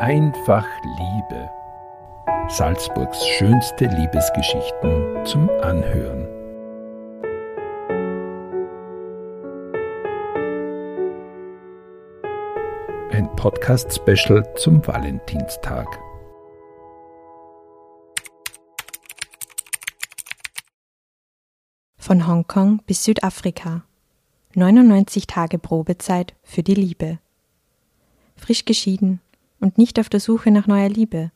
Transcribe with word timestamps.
Einfach 0.00 0.66
Liebe. 0.82 1.50
Salzburgs 2.48 3.24
schönste 3.28 3.84
Liebesgeschichten 3.84 5.24
zum 5.24 5.48
Anhören. 5.60 6.26
Ein 13.12 13.28
Podcast-Special 13.36 14.54
zum 14.56 14.84
Valentinstag. 14.86 15.86
Von 21.98 22.26
Hongkong 22.26 22.82
bis 22.86 23.04
Südafrika. 23.04 23.84
99 24.56 25.28
Tage 25.28 25.60
Probezeit 25.60 26.34
für 26.42 26.64
die 26.64 26.74
Liebe. 26.74 27.20
Frisch 28.34 28.64
geschieden 28.64 29.20
und 29.60 29.78
nicht 29.78 30.00
auf 30.00 30.08
der 30.08 30.18
Suche 30.18 30.50
nach 30.50 30.66
neuer 30.66 30.88
Liebe. 30.88 31.30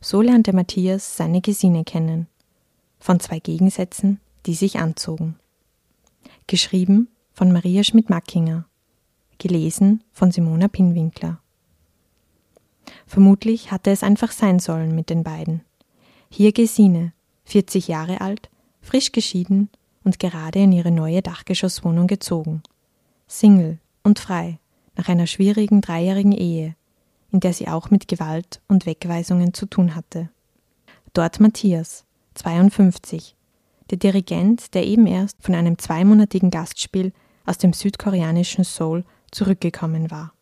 So 0.00 0.22
lernte 0.22 0.52
Matthias 0.52 1.16
seine 1.16 1.40
Gesine 1.40 1.84
kennen. 1.84 2.26
Von 2.98 3.20
zwei 3.20 3.38
Gegensätzen, 3.38 4.20
die 4.46 4.54
sich 4.54 4.80
anzogen. 4.80 5.36
Geschrieben 6.48 7.06
von 7.32 7.52
Maria 7.52 7.84
Schmidt-Mackinger. 7.84 8.64
Gelesen 9.38 10.02
von 10.10 10.32
Simona 10.32 10.66
Pinwinkler. 10.66 11.40
Vermutlich 13.06 13.70
hatte 13.70 13.92
es 13.92 14.02
einfach 14.02 14.32
sein 14.32 14.58
sollen 14.58 14.96
mit 14.96 15.10
den 15.10 15.22
beiden. 15.22 15.60
Hier 16.28 16.50
Gesine, 16.50 17.12
40 17.44 17.86
Jahre 17.86 18.20
alt, 18.20 18.50
frisch 18.80 19.12
geschieden 19.12 19.70
und 20.04 20.18
gerade 20.18 20.60
in 20.60 20.72
ihre 20.72 20.90
neue 20.90 21.22
Dachgeschosswohnung 21.22 22.06
gezogen. 22.06 22.62
Single 23.26 23.78
und 24.02 24.18
frei, 24.18 24.58
nach 24.96 25.08
einer 25.08 25.26
schwierigen 25.26 25.80
dreijährigen 25.80 26.32
Ehe, 26.32 26.74
in 27.30 27.40
der 27.40 27.52
sie 27.52 27.68
auch 27.68 27.90
mit 27.90 28.08
Gewalt 28.08 28.60
und 28.68 28.86
Wegweisungen 28.86 29.54
zu 29.54 29.66
tun 29.66 29.94
hatte. 29.94 30.30
Dort 31.12 31.40
Matthias, 31.40 32.04
52, 32.34 33.36
der 33.90 33.98
Dirigent, 33.98 34.74
der 34.74 34.86
eben 34.86 35.06
erst 35.06 35.42
von 35.42 35.54
einem 35.54 35.78
zweimonatigen 35.78 36.50
Gastspiel 36.50 37.12
aus 37.46 37.58
dem 37.58 37.72
südkoreanischen 37.72 38.64
Seoul 38.64 39.04
zurückgekommen 39.30 40.10
war. 40.10 40.32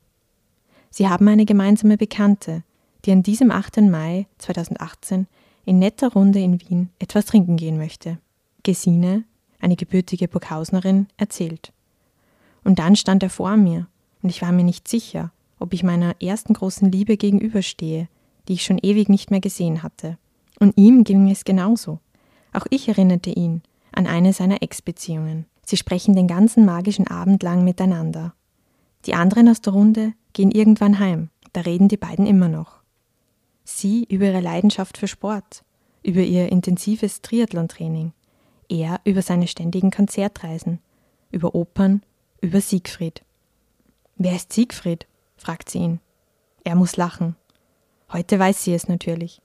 Sie 0.91 1.08
haben 1.08 1.28
eine 1.28 1.45
gemeinsame 1.45 1.97
Bekannte, 1.97 2.62
die 3.05 3.12
an 3.12 3.23
diesem 3.23 3.50
8. 3.50 3.83
Mai 3.83 4.27
2018 4.39 5.27
in 5.64 5.78
netter 5.78 6.12
Runde 6.12 6.41
in 6.41 6.61
Wien 6.61 6.91
etwas 6.98 7.27
trinken 7.27 7.56
gehen 7.56 7.77
möchte. 7.77 8.19
Gesine, 8.62 9.25
eine 9.60 9.76
gebürtige 9.76 10.28
Burghausnerin, 10.28 11.06
erzählt. 11.16 11.72
Und 12.64 12.78
dann 12.78 12.96
stand 12.96 13.22
er 13.22 13.30
vor 13.30 13.56
mir, 13.56 13.86
und 14.22 14.30
ich 14.30 14.42
war 14.42 14.52
mir 14.52 14.64
nicht 14.64 14.88
sicher, 14.88 15.30
ob 15.58 15.72
ich 15.72 15.82
meiner 15.82 16.20
ersten 16.20 16.52
großen 16.52 16.90
Liebe 16.90 17.16
gegenüberstehe, 17.16 18.08
die 18.48 18.52
ich 18.54 18.64
schon 18.64 18.78
ewig 18.78 19.08
nicht 19.08 19.30
mehr 19.30 19.40
gesehen 19.40 19.82
hatte. 19.82 20.18
Und 20.58 20.77
ihm 20.77 21.04
ging 21.04 21.30
es 21.30 21.44
genauso. 21.44 22.00
Auch 22.52 22.66
ich 22.70 22.88
erinnerte 22.88 23.30
ihn 23.30 23.62
an 23.92 24.06
eine 24.06 24.32
seiner 24.32 24.62
Ex-Beziehungen. 24.62 25.46
Sie 25.64 25.77
sprechen 25.77 26.14
den 26.14 26.28
ganzen 26.28 26.64
magischen 26.64 27.06
Abend 27.06 27.42
lang 27.42 27.64
miteinander. 27.64 28.34
Die 29.06 29.14
anderen 29.14 29.48
aus 29.48 29.60
der 29.60 29.72
Runde 29.72 30.12
gehen 30.32 30.50
irgendwann 30.50 30.98
heim, 30.98 31.30
da 31.52 31.62
reden 31.62 31.88
die 31.88 31.96
beiden 31.96 32.27
immer 32.27 32.48
noch. 32.48 32.80
Sie 33.64 34.04
über 34.04 34.27
ihre 34.27 34.40
Leidenschaft 34.40 34.98
für 34.98 35.08
Sport, 35.08 35.64
über 36.02 36.20
ihr 36.20 36.52
intensives 36.52 37.20
Triathlon-Training, 37.22 38.12
er 38.69 39.00
über 39.05 39.22
seine 39.22 39.48
ständigen 39.48 39.91
Konzertreisen, 39.91 40.81
über 41.31 41.55
Opern, 41.55 42.03
über 42.41 42.61
Siegfried. 42.61 43.23
Wer 44.17 44.36
ist 44.36 44.53
Siegfried? 44.53 45.06
fragt 45.36 45.69
sie 45.70 45.78
ihn. 45.78 46.00
Er 46.64 46.75
muss 46.75 46.97
lachen. 46.97 47.36
Heute 48.12 48.39
weiß 48.39 48.64
sie 48.64 48.75
es 48.75 48.89
natürlich. 48.89 49.41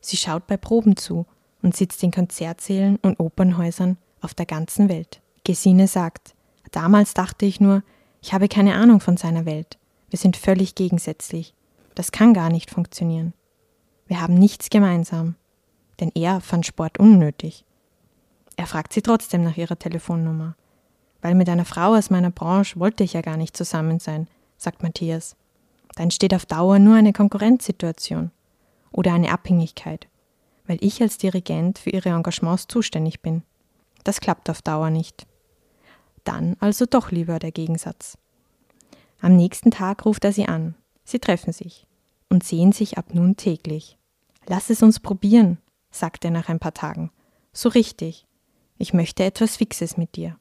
Sie 0.00 0.16
schaut 0.16 0.46
bei 0.46 0.56
Proben 0.56 0.96
zu 0.96 1.26
und 1.62 1.76
sitzt 1.76 2.02
in 2.02 2.12
Konzertsälen 2.12 2.96
und 3.02 3.20
Opernhäusern 3.20 3.98
auf 4.20 4.34
der 4.34 4.46
ganzen 4.46 4.88
Welt. 4.88 5.20
Gesine 5.44 5.88
sagt, 5.88 6.34
damals 6.72 7.14
dachte 7.14 7.46
ich 7.46 7.60
nur, 7.60 7.82
ich 8.22 8.32
habe 8.32 8.48
keine 8.48 8.74
Ahnung 8.74 9.00
von 9.00 9.16
seiner 9.16 9.44
Welt. 9.46 9.78
Wir 10.10 10.18
sind 10.18 10.36
völlig 10.36 10.74
gegensätzlich. 10.74 11.54
Das 11.94 12.12
kann 12.12 12.34
gar 12.34 12.50
nicht 12.50 12.70
funktionieren. 12.70 13.32
Wir 14.06 14.20
haben 14.20 14.34
nichts 14.34 14.70
gemeinsam. 14.70 15.34
Denn 16.00 16.10
er 16.14 16.40
fand 16.40 16.66
Sport 16.66 16.98
unnötig. 16.98 17.64
Er 18.56 18.66
fragt 18.66 18.92
sie 18.92 19.02
trotzdem 19.02 19.44
nach 19.44 19.56
ihrer 19.56 19.78
Telefonnummer. 19.78 20.56
Weil 21.20 21.34
mit 21.34 21.48
einer 21.48 21.64
Frau 21.64 21.94
aus 21.94 22.10
meiner 22.10 22.30
Branche 22.30 22.78
wollte 22.78 23.04
ich 23.04 23.12
ja 23.12 23.20
gar 23.20 23.36
nicht 23.36 23.56
zusammen 23.56 23.98
sein, 24.00 24.28
sagt 24.56 24.82
Matthias. 24.82 25.36
Da 25.94 26.02
entsteht 26.02 26.34
auf 26.34 26.46
Dauer 26.46 26.78
nur 26.78 26.96
eine 26.96 27.12
Konkurrenzsituation 27.12 28.30
oder 28.92 29.12
eine 29.12 29.30
Abhängigkeit, 29.30 30.08
weil 30.66 30.78
ich 30.80 31.00
als 31.00 31.18
Dirigent 31.18 31.78
für 31.78 31.90
ihre 31.90 32.10
Engagements 32.10 32.66
zuständig 32.68 33.20
bin. 33.20 33.42
Das 34.04 34.20
klappt 34.20 34.48
auf 34.50 34.62
Dauer 34.62 34.90
nicht. 34.90 35.26
Dann 36.24 36.56
also 36.60 36.86
doch 36.86 37.10
lieber 37.10 37.38
der 37.38 37.52
Gegensatz. 37.52 38.18
Am 39.20 39.36
nächsten 39.36 39.70
Tag 39.70 40.04
ruft 40.04 40.24
er 40.24 40.32
sie 40.32 40.46
an. 40.46 40.74
Sie 41.04 41.18
treffen 41.18 41.52
sich 41.52 41.86
und 42.28 42.44
sehen 42.44 42.72
sich 42.72 42.98
ab 42.98 43.14
nun 43.14 43.36
täglich. 43.36 43.96
Lass 44.46 44.70
es 44.70 44.82
uns 44.82 45.00
probieren, 45.00 45.58
sagt 45.90 46.24
er 46.24 46.30
nach 46.30 46.48
ein 46.48 46.58
paar 46.58 46.74
Tagen. 46.74 47.10
So 47.52 47.68
richtig. 47.68 48.25
Ich 48.78 48.92
möchte 48.92 49.24
etwas 49.24 49.56
Fixes 49.56 49.96
mit 49.96 50.16
dir. 50.16 50.36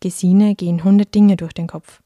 Gesine 0.00 0.54
gehen 0.54 0.82
hundert 0.82 1.14
Dinge 1.14 1.36
durch 1.36 1.52
den 1.52 1.68
Kopf. 1.68 2.02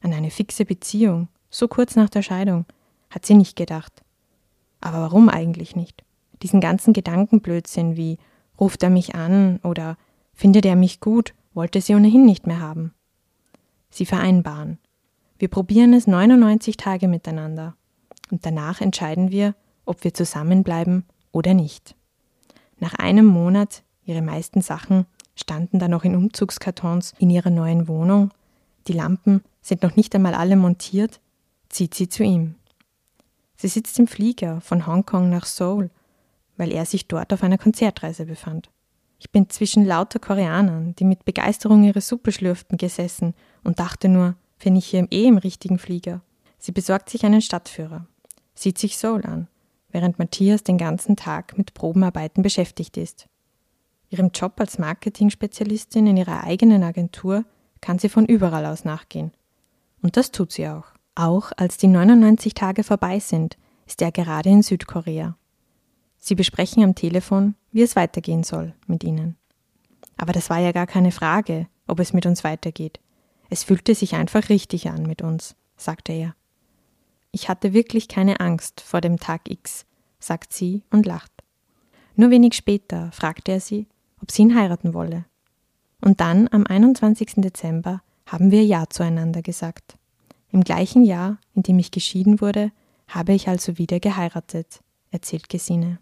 An 0.00 0.12
eine 0.12 0.30
fixe 0.30 0.64
Beziehung, 0.64 1.28
so 1.50 1.68
kurz 1.68 1.96
nach 1.96 2.08
der 2.08 2.22
Scheidung, 2.22 2.64
hat 3.10 3.26
sie 3.26 3.34
nicht 3.34 3.56
gedacht. 3.56 4.02
Aber 4.80 5.00
warum 5.00 5.28
eigentlich 5.28 5.76
nicht? 5.76 6.02
Diesen 6.42 6.60
ganzen 6.60 6.92
Gedankenblödsinn 6.92 7.96
wie 7.96 8.18
ruft 8.58 8.82
er 8.82 8.90
mich 8.90 9.14
an 9.14 9.60
oder 9.62 9.96
findet 10.32 10.64
er 10.64 10.76
mich 10.76 11.00
gut, 11.00 11.34
wollte 11.52 11.80
sie 11.80 11.94
ohnehin 11.94 12.24
nicht 12.24 12.46
mehr 12.46 12.60
haben. 12.60 12.94
Sie 13.90 14.06
vereinbaren. 14.06 14.78
Wir 15.38 15.48
probieren 15.48 15.92
es 15.92 16.06
99 16.06 16.76
Tage 16.76 17.06
miteinander 17.06 17.76
und 18.30 18.46
danach 18.46 18.80
entscheiden 18.80 19.30
wir, 19.30 19.54
ob 19.84 20.04
wir 20.04 20.14
zusammenbleiben 20.14 21.04
oder 21.32 21.54
nicht. 21.54 21.96
Nach 22.78 22.94
einem 22.94 23.26
Monat, 23.26 23.82
ihre 24.04 24.22
meisten 24.22 24.62
Sachen 24.62 25.06
standen 25.38 25.78
dann 25.78 25.90
noch 25.90 26.04
in 26.04 26.16
Umzugskartons 26.16 27.14
in 27.18 27.30
ihrer 27.30 27.50
neuen 27.50 27.88
Wohnung, 27.88 28.30
die 28.86 28.92
Lampen 28.92 29.42
sind 29.60 29.82
noch 29.82 29.96
nicht 29.96 30.14
einmal 30.14 30.34
alle 30.34 30.56
montiert, 30.56 31.20
zieht 31.68 31.94
sie 31.94 32.08
zu 32.08 32.22
ihm. 32.22 32.54
Sie 33.56 33.68
sitzt 33.68 33.98
im 33.98 34.06
Flieger 34.06 34.60
von 34.60 34.86
Hongkong 34.86 35.28
nach 35.28 35.44
Seoul, 35.44 35.90
weil 36.56 36.72
er 36.72 36.86
sich 36.86 37.06
dort 37.06 37.32
auf 37.32 37.42
einer 37.42 37.58
Konzertreise 37.58 38.24
befand. 38.24 38.70
Ich 39.18 39.30
bin 39.30 39.50
zwischen 39.50 39.84
lauter 39.84 40.20
Koreanern, 40.20 40.94
die 40.96 41.04
mit 41.04 41.24
Begeisterung 41.24 41.82
ihre 41.84 42.00
Suppe 42.00 42.32
schlürften, 42.32 42.78
gesessen 42.78 43.34
und 43.64 43.80
dachte 43.80 44.08
nur, 44.08 44.36
bin 44.58 44.76
ich 44.76 44.86
hier 44.86 45.06
eh 45.10 45.26
im 45.26 45.38
richtigen 45.38 45.78
Flieger. 45.78 46.22
Sie 46.58 46.72
besorgt 46.72 47.10
sich 47.10 47.24
einen 47.26 47.42
Stadtführer, 47.42 48.06
sieht 48.54 48.78
sich 48.78 48.96
Seoul 48.96 49.24
an, 49.24 49.48
während 49.90 50.18
Matthias 50.18 50.62
den 50.62 50.78
ganzen 50.78 51.16
Tag 51.16 51.58
mit 51.58 51.74
Probenarbeiten 51.74 52.42
beschäftigt 52.42 52.96
ist. 52.96 53.28
Ihrem 54.10 54.30
Job 54.32 54.54
als 54.58 54.78
Marketing-Spezialistin 54.78 56.06
in 56.06 56.16
ihrer 56.16 56.44
eigenen 56.44 56.82
Agentur 56.82 57.44
kann 57.80 57.98
sie 57.98 58.08
von 58.08 58.24
überall 58.26 58.66
aus 58.66 58.84
nachgehen. 58.84 59.32
Und 60.02 60.16
das 60.16 60.30
tut 60.30 60.52
sie 60.52 60.68
auch. 60.68 60.86
Auch 61.14 61.52
als 61.56 61.76
die 61.76 61.88
99 61.88 62.54
Tage 62.54 62.84
vorbei 62.84 63.18
sind, 63.18 63.58
ist 63.86 64.00
er 64.00 64.12
gerade 64.12 64.48
in 64.48 64.62
Südkorea. 64.62 65.36
Sie 66.16 66.34
besprechen 66.34 66.82
am 66.82 66.94
Telefon, 66.94 67.54
wie 67.72 67.82
es 67.82 67.96
weitergehen 67.96 68.44
soll 68.44 68.74
mit 68.86 69.04
ihnen. 69.04 69.36
Aber 70.16 70.32
das 70.32 70.50
war 70.50 70.58
ja 70.58 70.72
gar 70.72 70.86
keine 70.86 71.12
Frage, 71.12 71.68
ob 71.86 72.00
es 72.00 72.12
mit 72.12 72.26
uns 72.26 72.44
weitergeht. 72.44 73.00
Es 73.50 73.64
fühlte 73.64 73.94
sich 73.94 74.14
einfach 74.14 74.48
richtig 74.48 74.88
an 74.88 75.04
mit 75.04 75.22
uns, 75.22 75.56
sagte 75.76 76.12
er. 76.12 76.34
Ich 77.30 77.48
hatte 77.48 77.72
wirklich 77.72 78.08
keine 78.08 78.40
Angst 78.40 78.80
vor 78.80 79.00
dem 79.00 79.18
Tag 79.18 79.50
X, 79.50 79.86
sagt 80.18 80.52
sie 80.52 80.82
und 80.90 81.06
lacht. 81.06 81.32
Nur 82.16 82.30
wenig 82.30 82.54
später 82.54 83.10
fragte 83.12 83.52
er 83.52 83.60
sie, 83.60 83.86
ob 84.22 84.30
sie 84.30 84.42
ihn 84.42 84.54
heiraten 84.54 84.94
wolle. 84.94 85.24
Und 86.00 86.20
dann, 86.20 86.48
am 86.50 86.66
21. 86.66 87.36
Dezember, 87.36 88.02
haben 88.26 88.50
wir 88.50 88.64
Ja 88.64 88.84
zueinander 88.88 89.42
gesagt. 89.42 89.96
Im 90.50 90.62
gleichen 90.62 91.04
Jahr, 91.04 91.38
in 91.54 91.62
dem 91.62 91.78
ich 91.78 91.90
geschieden 91.90 92.40
wurde, 92.40 92.72
habe 93.08 93.32
ich 93.32 93.48
also 93.48 93.78
wieder 93.78 94.00
geheiratet, 94.00 94.80
erzählt 95.10 95.48
Gesine. 95.48 95.98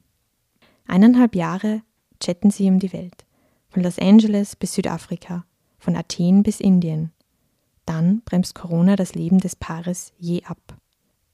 Eineinhalb 0.86 1.34
Jahre 1.34 1.82
chatten 2.20 2.50
sie 2.50 2.68
um 2.68 2.78
die 2.78 2.92
Welt, 2.92 3.24
von 3.68 3.82
Los 3.82 3.98
Angeles 3.98 4.56
bis 4.56 4.74
Südafrika, 4.74 5.44
von 5.78 5.96
Athen 5.96 6.42
bis 6.42 6.60
Indien. 6.60 7.12
Dann 7.86 8.22
bremst 8.24 8.54
Corona 8.54 8.96
das 8.96 9.14
Leben 9.14 9.38
des 9.38 9.56
Paares 9.56 10.12
je 10.18 10.42
ab. 10.44 10.76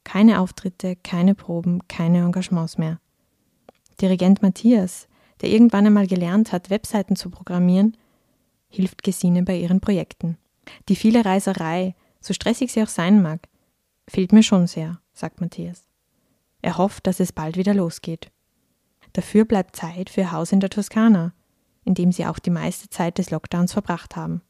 Keine 0.04 0.40
Auftritte, 0.40 0.96
keine 0.96 1.34
Proben, 1.34 1.86
keine 1.88 2.18
Engagements 2.18 2.76
mehr. 2.76 2.98
Dirigent 4.00 4.42
Matthias, 4.42 5.08
der 5.42 5.50
irgendwann 5.50 5.86
einmal 5.86 6.06
gelernt 6.06 6.52
hat, 6.52 6.70
Webseiten 6.70 7.16
zu 7.16 7.28
programmieren, 7.28 7.96
hilft 8.68 9.02
Gesine 9.02 9.42
bei 9.42 9.56
ihren 9.56 9.80
Projekten. 9.80 10.38
Die 10.88 10.96
viele 10.96 11.24
Reiserei, 11.24 11.94
so 12.20 12.32
stressig 12.32 12.72
sie 12.72 12.82
auch 12.82 12.88
sein 12.88 13.20
mag, 13.20 13.48
fehlt 14.08 14.32
mir 14.32 14.42
schon 14.42 14.66
sehr, 14.66 15.00
sagt 15.12 15.40
Matthias. 15.40 15.82
Er 16.62 16.78
hofft, 16.78 17.06
dass 17.06 17.20
es 17.20 17.32
bald 17.32 17.56
wieder 17.56 17.74
losgeht. 17.74 18.30
Dafür 19.12 19.44
bleibt 19.44 19.76
Zeit 19.76 20.08
für 20.08 20.22
Ihr 20.22 20.32
Haus 20.32 20.52
in 20.52 20.60
der 20.60 20.70
Toskana, 20.70 21.34
in 21.84 21.94
dem 21.94 22.12
sie 22.12 22.24
auch 22.24 22.38
die 22.38 22.50
meiste 22.50 22.88
Zeit 22.88 23.18
des 23.18 23.30
Lockdowns 23.30 23.72
verbracht 23.72 24.16
haben. 24.16 24.42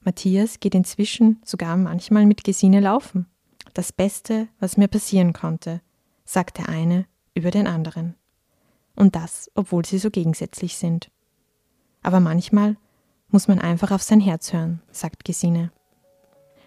Matthias 0.00 0.60
geht 0.60 0.74
inzwischen 0.74 1.40
sogar 1.44 1.76
manchmal 1.76 2.26
mit 2.26 2.44
Gesine 2.44 2.80
laufen. 2.80 3.26
Das 3.74 3.92
Beste, 3.92 4.48
was 4.58 4.76
mir 4.76 4.88
passieren 4.88 5.32
konnte, 5.32 5.80
sagt 6.24 6.58
der 6.58 6.68
eine 6.68 7.06
über 7.34 7.50
den 7.50 7.66
anderen. 7.66 8.14
Und 8.98 9.14
das, 9.14 9.48
obwohl 9.54 9.84
sie 9.84 9.98
so 9.98 10.10
gegensätzlich 10.10 10.76
sind. 10.76 11.10
Aber 12.02 12.18
manchmal 12.18 12.76
muss 13.28 13.46
man 13.46 13.60
einfach 13.60 13.92
auf 13.92 14.02
sein 14.02 14.20
Herz 14.20 14.52
hören, 14.52 14.82
sagt 14.90 15.24
Gesine. 15.24 15.70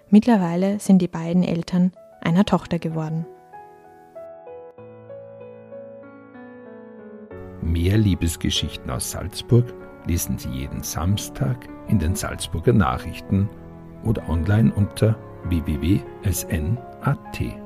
Mittlerweile 0.09 0.79
sind 0.79 0.99
die 0.99 1.09
beiden 1.09 1.43
Eltern 1.43 1.91
einer 2.21 2.45
Tochter 2.45 2.79
geworden. 2.79 3.25
Mehr 7.61 7.97
Liebesgeschichten 7.97 8.89
aus 8.89 9.11
Salzburg 9.11 9.73
lesen 10.05 10.37
Sie 10.37 10.49
jeden 10.49 10.83
Samstag 10.83 11.67
in 11.87 11.99
den 11.99 12.15
Salzburger 12.15 12.73
Nachrichten 12.73 13.49
oder 14.03 14.27
online 14.29 14.73
unter 14.73 15.17
www.sn.at. 15.43 17.60